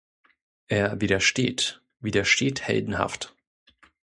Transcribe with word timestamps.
Er 0.67 0.99
widersteht, 0.99 1.79
widersteht 1.99 2.61
heldenhaft. 2.63 3.35